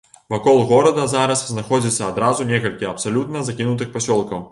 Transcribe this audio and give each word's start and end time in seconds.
Вакол 0.33 0.59
горада 0.69 1.03
зараз 1.11 1.43
знаходзіцца 1.51 2.07
адразу 2.07 2.47
некалькі 2.53 2.89
абсалютна 2.93 3.45
закінутых 3.51 3.93
пасёлкаў. 3.99 4.43